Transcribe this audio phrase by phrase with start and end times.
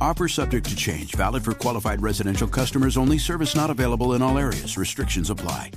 [0.00, 3.18] Offer subject to change, valid for qualified residential customers only.
[3.18, 4.78] Service not available in all areas.
[4.78, 5.72] Restrictions apply.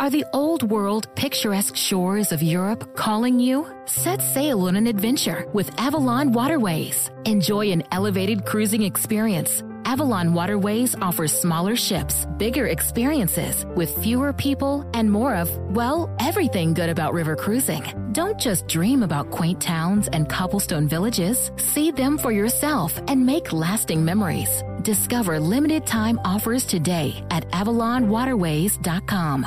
[0.00, 3.66] Are the old world picturesque shores of Europe calling you?
[3.84, 7.10] Set sail on an adventure with Avalon Waterways.
[7.26, 9.62] Enjoy an elevated cruising experience.
[9.90, 16.74] Avalon Waterways offers smaller ships, bigger experiences, with fewer people and more of, well, everything
[16.74, 17.82] good about river cruising.
[18.12, 21.50] Don't just dream about quaint towns and cobblestone villages.
[21.56, 24.62] See them for yourself and make lasting memories.
[24.82, 29.46] Discover limited time offers today at avalonwaterways.com.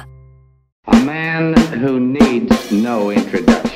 [0.87, 3.72] A man who needs no introduction.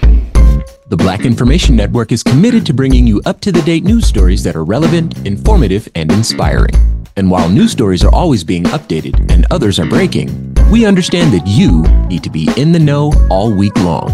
[0.89, 4.41] The Black Information Network is committed to bringing you up to the date news stories
[4.43, 6.71] that are relevant, informative, and inspiring.
[7.17, 11.45] And while news stories are always being updated and others are breaking, we understand that
[11.45, 14.07] you need to be in the know all week long.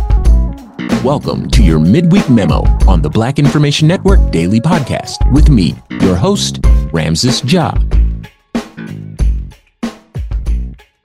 [1.03, 6.15] Welcome to your midweek memo on the Black Information Network Daily Podcast with me, your
[6.15, 6.59] host,
[6.91, 7.71] Ramses Ja.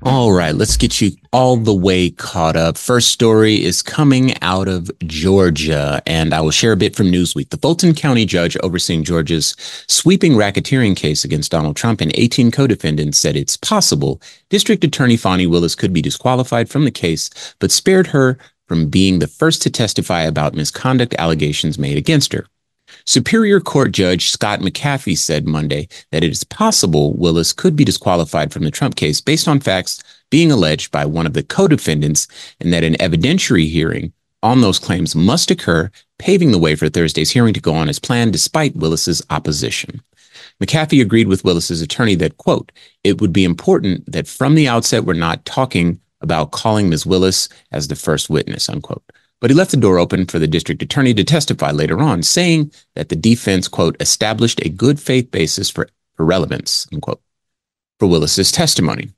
[0.04, 2.78] All right, let's get you all the way caught up.
[2.78, 7.50] First story is coming out of Georgia, and I will share a bit from Newsweek.
[7.50, 9.56] The Fulton County judge overseeing Georgia's
[9.88, 15.16] sweeping racketeering case against Donald Trump and 18 co defendants said it's possible District Attorney
[15.16, 18.38] Fani Willis could be disqualified from the case, but spared her
[18.68, 22.46] from being the first to testify about misconduct allegations made against her.
[23.08, 28.52] Superior Court Judge Scott McAfee said Monday that it is possible Willis could be disqualified
[28.52, 32.28] from the Trump case based on facts being alleged by one of the co defendants,
[32.60, 37.30] and that an evidentiary hearing on those claims must occur, paving the way for Thursday's
[37.30, 40.02] hearing to go on as planned despite Willis's opposition.
[40.62, 42.70] McAfee agreed with Willis's attorney that, quote,
[43.04, 47.06] it would be important that from the outset we're not talking about calling Ms.
[47.06, 49.02] Willis as the first witness, unquote.
[49.40, 52.72] But he left the door open for the district attorney to testify later on, saying
[52.94, 57.20] that the defense, quote, established a good faith basis for, for relevance, unquote,
[57.98, 59.10] for Willis's testimony.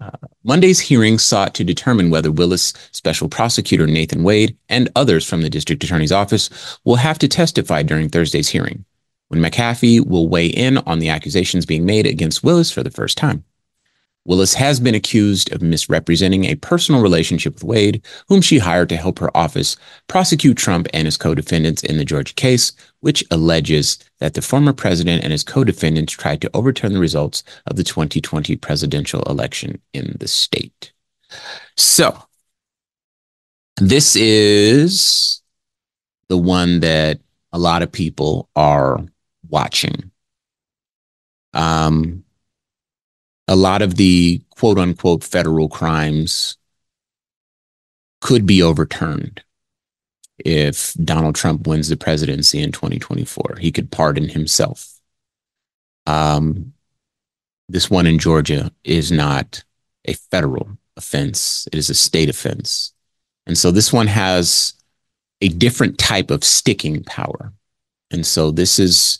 [0.00, 0.10] Uh,
[0.42, 5.50] Monday's hearing sought to determine whether Willis Special Prosecutor Nathan Wade and others from the
[5.50, 8.84] district attorney's office will have to testify during Thursday's hearing,
[9.28, 13.16] when McAfee will weigh in on the accusations being made against Willis for the first
[13.16, 13.44] time.
[14.26, 18.96] Willis has been accused of misrepresenting a personal relationship with Wade, whom she hired to
[18.96, 19.76] help her office
[20.08, 24.72] prosecute Trump and his co defendants in the Georgia case, which alleges that the former
[24.72, 29.80] president and his co defendants tried to overturn the results of the 2020 presidential election
[29.92, 30.92] in the state.
[31.76, 32.18] So,
[33.76, 35.42] this is
[36.28, 37.20] the one that
[37.52, 39.00] a lot of people are
[39.48, 40.10] watching.
[41.52, 42.23] Um,
[43.48, 46.56] a lot of the quote unquote federal crimes
[48.20, 49.42] could be overturned
[50.38, 53.56] if Donald Trump wins the presidency in 2024.
[53.60, 54.98] He could pardon himself.
[56.06, 56.72] Um,
[57.68, 59.62] this one in Georgia is not
[60.06, 62.92] a federal offense, it is a state offense.
[63.46, 64.74] And so this one has
[65.40, 67.52] a different type of sticking power.
[68.10, 69.18] And so this is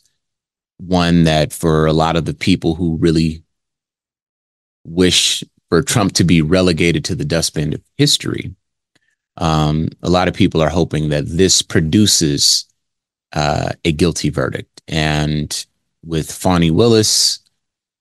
[0.78, 3.43] one that for a lot of the people who really
[4.84, 8.54] wish for Trump to be relegated to the dustbin of history.
[9.36, 12.66] Um, a lot of people are hoping that this produces
[13.32, 14.82] uh, a guilty verdict.
[14.86, 15.66] And
[16.04, 17.40] with Fani Willis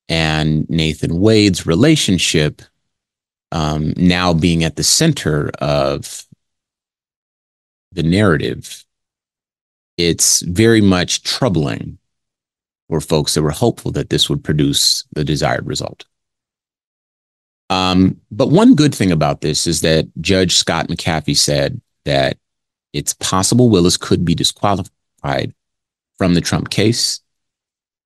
[0.09, 2.61] and Nathan Wade's relationship
[3.51, 6.25] um, now being at the center of
[7.91, 8.83] the narrative,
[9.97, 11.99] it's very much troubling
[12.89, 16.05] for folks that were hopeful that this would produce the desired result.
[17.73, 22.37] Um, but one good thing about this is that Judge Scott McAfee said that
[22.93, 25.55] it's possible Willis could be disqualified
[26.19, 27.19] from the Trump case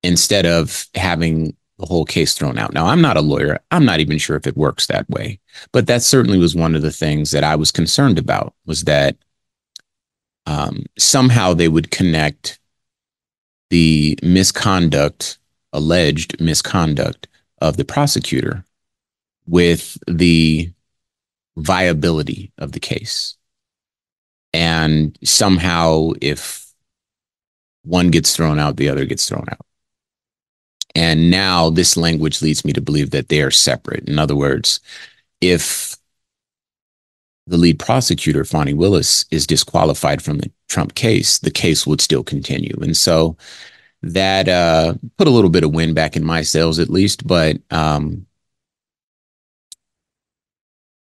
[0.02, 2.72] instead of having the whole case thrown out.
[2.72, 3.60] Now, I'm not a lawyer.
[3.70, 5.38] I'm not even sure if it works that way.
[5.70, 9.16] But that certainly was one of the things that I was concerned about was that
[10.46, 12.58] um, somehow they would connect
[13.68, 15.38] the misconduct,
[15.74, 17.28] alleged misconduct
[17.60, 18.64] of the prosecutor
[19.48, 20.70] with the
[21.56, 23.36] viability of the case.
[24.52, 26.72] And somehow, if
[27.82, 29.66] one gets thrown out, the other gets thrown out.
[30.94, 34.08] And now this language leads me to believe that they are separate.
[34.08, 34.80] In other words,
[35.40, 35.96] if
[37.46, 42.22] the lead prosecutor, Fani Willis, is disqualified from the Trump case, the case would still
[42.22, 42.76] continue.
[42.82, 43.36] And so
[44.02, 47.26] that uh, put a little bit of wind back in my sails, at least.
[47.26, 48.26] But um,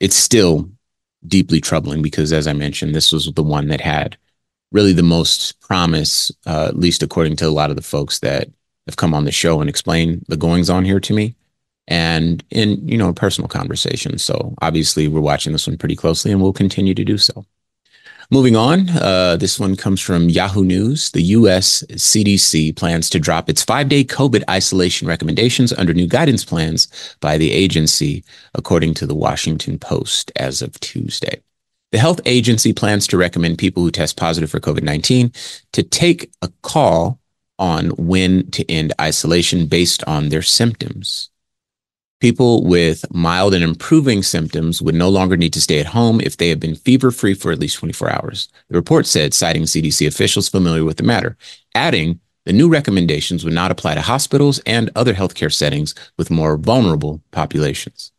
[0.00, 0.70] it's still
[1.26, 4.16] deeply troubling because, as I mentioned, this was the one that had
[4.70, 8.48] really the most promise, uh, at least according to a lot of the folks that
[8.86, 11.34] have come on the show and explained the goings on here to me.
[11.86, 16.42] And in you know personal conversations so obviously we're watching this one pretty closely and
[16.42, 17.46] we'll continue to do so
[18.30, 23.48] moving on uh, this one comes from yahoo news the us cdc plans to drop
[23.48, 29.14] its five-day covid isolation recommendations under new guidance plans by the agency according to the
[29.14, 31.40] washington post as of tuesday
[31.90, 35.32] the health agency plans to recommend people who test positive for COVID 19
[35.72, 37.18] to take a call
[37.58, 41.30] on when to end isolation based on their symptoms.
[42.20, 46.36] People with mild and improving symptoms would no longer need to stay at home if
[46.36, 48.48] they have been fever free for at least 24 hours.
[48.68, 51.36] The report said, citing CDC officials familiar with the matter,
[51.76, 56.56] adding the new recommendations would not apply to hospitals and other healthcare settings with more
[56.56, 58.10] vulnerable populations.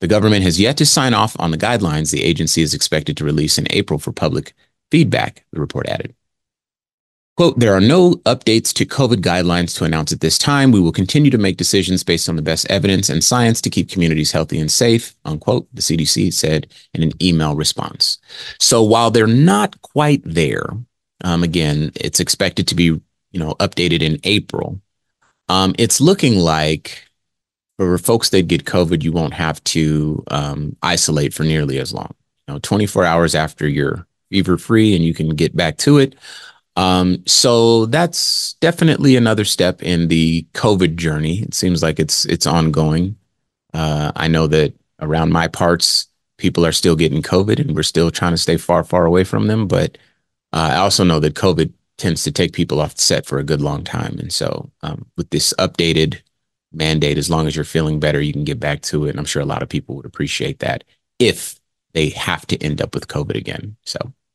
[0.00, 3.24] The government has yet to sign off on the guidelines the agency is expected to
[3.24, 4.52] release in April for public
[4.90, 6.14] feedback, the report added.
[7.36, 10.70] Quote, there are no updates to COVID guidelines to announce at this time.
[10.70, 13.90] We will continue to make decisions based on the best evidence and science to keep
[13.90, 18.18] communities healthy and safe, unquote, the CDC said in an email response.
[18.60, 20.64] So while they're not quite there,
[21.24, 23.02] um, again, it's expected to be, you
[23.32, 24.80] know, updated in April.
[25.48, 27.02] Um, it's looking like
[27.78, 32.14] for folks that get COVID, you won't have to um, isolate for nearly as long.
[32.46, 36.14] You know, 24 hours after you're fever free and you can get back to it.
[36.76, 41.40] Um, so that's definitely another step in the COVID journey.
[41.40, 43.16] It seems like it's it's ongoing.
[43.72, 48.10] Uh, I know that around my parts, people are still getting COVID, and we're still
[48.10, 49.68] trying to stay far, far away from them.
[49.68, 49.98] But
[50.52, 53.44] uh, I also know that COVID tends to take people off the set for a
[53.44, 56.20] good long time, and so um, with this updated
[56.72, 59.10] mandate, as long as you're feeling better, you can get back to it.
[59.10, 60.82] And I'm sure a lot of people would appreciate that
[61.20, 61.60] if
[61.92, 63.76] they have to end up with COVID again.
[63.84, 64.12] So.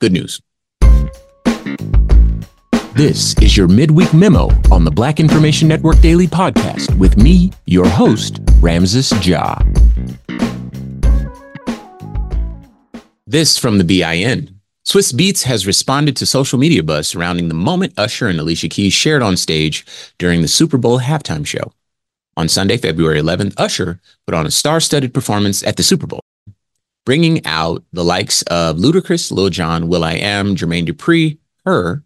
[0.00, 0.40] Good news.
[2.94, 7.86] This is your midweek memo on the Black Information Network Daily Podcast with me, your
[7.86, 9.56] host, Ramses Ja.
[13.26, 14.58] This from the BIN.
[14.86, 18.94] Swizz Beatz has responded to social media buzz surrounding the moment Usher and Alicia Keys
[18.94, 19.84] shared on stage
[20.16, 21.72] during the Super Bowl halftime show.
[22.38, 26.20] On Sunday, February 11th, Usher put on a star studded performance at the Super Bowl,
[27.10, 32.04] bringing out the likes of Ludacris, Lil Jon, will.i.am, Jermaine Dupri, H.E.R.,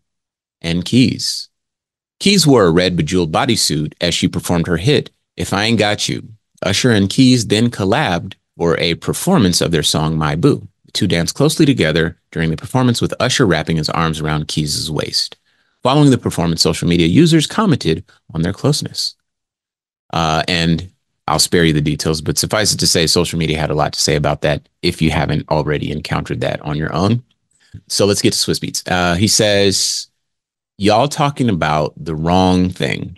[0.63, 1.51] and Keys.
[2.21, 6.09] Keys wore a red bejeweled bodysuit as she performed her hit, If I Ain't Got
[6.09, 6.27] You.
[6.63, 10.67] Usher and Keys then collabed for a performance of their song My Boo.
[10.87, 14.91] The two danced closely together during the performance with Usher wrapping his arms around Keys'
[14.91, 15.37] waist.
[15.83, 19.17] Following the performance, social media users commented on their closeness.
[20.15, 20.91] Uh, and
[21.27, 23.95] I'll spare you the details, but suffice it to say, social media had a lot
[23.95, 27.23] to say about that if you haven't already encountered that on your own.
[27.89, 28.83] So let's get to Swizz Beatz.
[28.91, 30.09] Uh, he says,
[30.77, 33.17] Y'all talking about the wrong thing.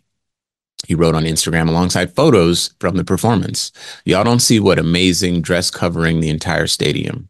[0.87, 3.73] He wrote on Instagram alongside photos from the performance.
[4.05, 7.29] Y'all don't see what amazing dress covering the entire stadium.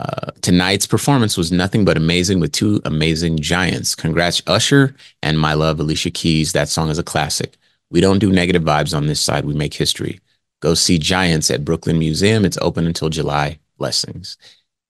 [0.00, 3.94] Uh, tonight's performance was nothing but amazing with two amazing giants.
[3.94, 6.52] Congrats, Usher and my love, Alicia Keys.
[6.52, 7.56] That song is a classic.
[7.94, 9.44] We don't do negative vibes on this side.
[9.44, 10.18] We make history.
[10.58, 12.44] Go see Giants at Brooklyn Museum.
[12.44, 13.60] It's open until July.
[13.78, 14.36] Blessings.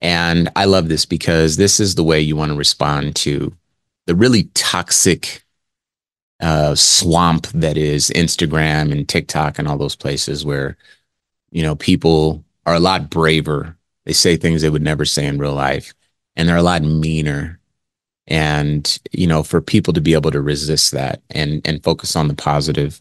[0.01, 3.55] And I love this because this is the way you want to respond to
[4.07, 5.45] the really toxic
[6.41, 10.79] uh, swamp that is Instagram and TikTok and all those places where,
[11.51, 13.77] you know, people are a lot braver.
[14.07, 15.93] They say things they would never say in real life,
[16.37, 17.61] and they're a lot meaner.
[18.27, 22.29] And you know, for people to be able to resist that and and focus on
[22.29, 23.01] the positive,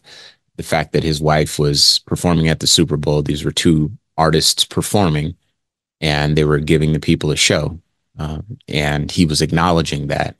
[0.56, 3.22] the fact that his wife was performing at the Super Bowl.
[3.22, 5.34] These were two artists performing,
[6.00, 7.78] and they were giving the people a show,
[8.18, 10.36] um, and he was acknowledging that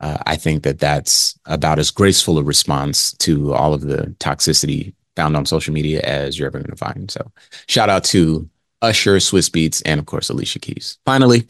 [0.00, 4.94] uh, I think that that's about as graceful a response to all of the toxicity
[5.16, 7.10] found on social media as you're ever going to find.
[7.10, 7.30] So,
[7.68, 8.48] shout out to
[8.82, 10.98] Usher, swizz beatz and of course, Alicia Keys.
[11.06, 11.46] Finally,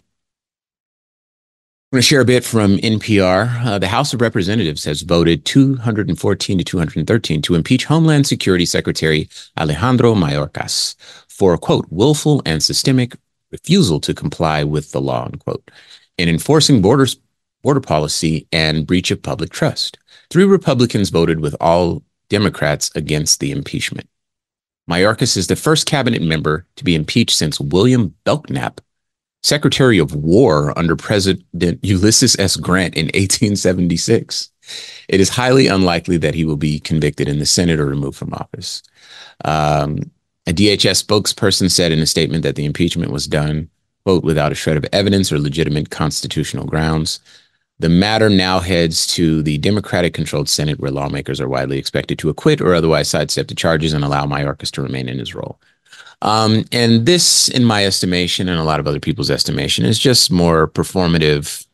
[1.95, 3.65] I'm going to share a bit from NPR.
[3.65, 9.29] Uh, the House of Representatives has voted 214 to 213 to impeach Homeland Security Secretary
[9.57, 10.97] Alejandro Mayorkas
[11.29, 13.17] for, quote, willful and systemic
[13.53, 15.71] refusal to comply with the law, unquote,
[16.19, 17.17] in enforcing borders
[17.65, 19.97] border policy, and breach of public trust.
[20.31, 24.09] Three Republicans voted with all Democrats against the impeachment.
[24.91, 28.81] Mayorkas is the first cabinet member to be impeached since William Belknap,
[29.45, 32.57] Secretary of War under President Ulysses S.
[32.57, 34.51] Grant in 1876.
[35.07, 38.33] It is highly unlikely that he will be convicted in the Senate or removed from
[38.33, 38.83] office.
[39.45, 40.11] Um,
[40.47, 43.69] a DHS spokesperson said in a statement that the impeachment was done,
[44.07, 47.21] quote, without a shred of evidence or legitimate constitutional grounds.
[47.81, 52.31] The matter now heads to the Democratic controlled Senate, where lawmakers are widely expected to
[52.31, 55.61] acquit or otherwise sidestep the charges and allow Mayorkas to remain in his role.
[56.23, 60.31] Um, and this, in my estimation, and a lot of other people's estimation, is just
[60.31, 61.67] more performative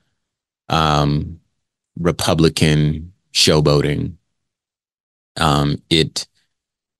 [0.68, 1.40] um,
[1.98, 4.14] Republican showboating.
[5.36, 6.26] Um, it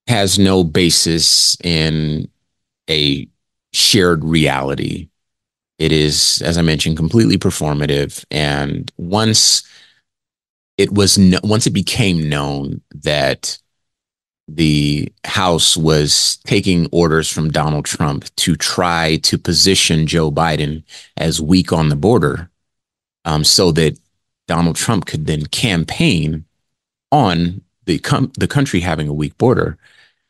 [0.06, 2.28] has no basis in
[2.88, 3.28] a
[3.72, 5.10] shared reality
[5.80, 8.22] it is, as I mentioned, completely performative.
[8.30, 9.62] And once
[10.76, 13.58] it was, no, once it became known that
[14.56, 20.82] the House was taking orders from Donald Trump to try to position Joe Biden
[21.16, 22.50] as weak on the border
[23.24, 23.98] um, so that
[24.48, 26.44] Donald Trump could then campaign
[27.12, 29.78] on the com- the country having a weak border.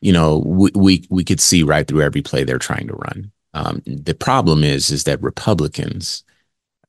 [0.01, 3.31] You know, we, we we could see right through every play they're trying to run.
[3.53, 6.23] Um, the problem is is that Republicans,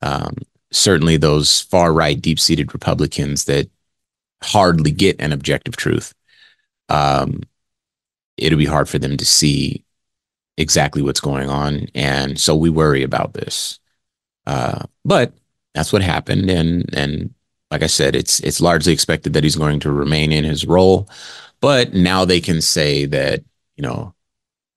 [0.01, 0.35] um,
[0.71, 3.69] certainly those far right, deep seated Republicans that
[4.43, 6.13] hardly get an objective truth,
[6.89, 7.41] um,
[8.37, 9.83] it'll be hard for them to see
[10.57, 11.87] exactly what's going on.
[11.95, 13.79] And so we worry about this.
[14.45, 15.33] Uh, but
[15.73, 16.49] that's what happened.
[16.49, 17.33] And, and
[17.71, 21.09] like I said, it's, it's largely expected that he's going to remain in his role.
[21.59, 23.43] But now they can say that,
[23.77, 24.13] you know,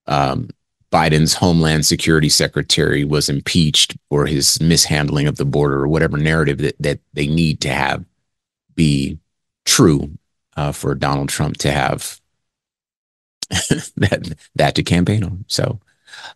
[0.07, 0.49] um,
[0.91, 6.59] Biden's Homeland Security Secretary was impeached for his mishandling of the border or whatever narrative
[6.59, 8.05] that, that they need to have
[8.73, 9.19] be
[9.65, 10.09] true
[10.57, 12.19] uh, for Donald Trump to have
[13.49, 15.45] that that to campaign on.
[15.47, 15.79] So,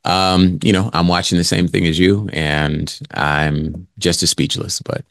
[0.06, 4.82] um, you know, I'm watching the same thing as you, and I'm just as speechless.
[4.82, 5.04] But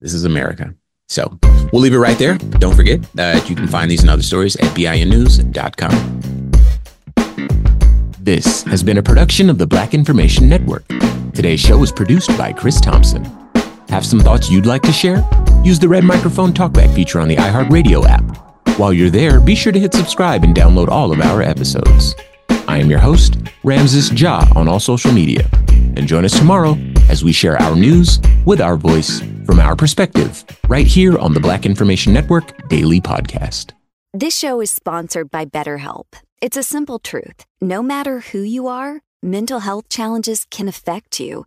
[0.00, 0.74] this is America.
[1.08, 1.38] So
[1.72, 2.36] we'll leave it right there.
[2.36, 6.50] Don't forget that you can find these and other stories at binnews.com.
[8.18, 10.86] This has been a production of the Black Information Network.
[11.34, 13.24] Today's show was produced by Chris Thompson.
[13.90, 15.22] Have some thoughts you'd like to share?
[15.64, 18.78] Use the red microphone talkback feature on the iHeartRadio app.
[18.78, 22.14] While you're there, be sure to hit subscribe and download all of our episodes.
[22.68, 25.48] I am your host, Ramses Ja, on all social media.
[25.96, 26.76] And join us tomorrow
[27.08, 31.40] as we share our news with our voice from our perspective, right here on the
[31.40, 33.72] Black Information Network Daily Podcast.
[34.12, 36.08] This show is sponsored by BetterHelp.
[36.42, 37.46] It's a simple truth.
[37.62, 41.46] No matter who you are, mental health challenges can affect you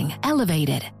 [0.23, 1.00] elevated.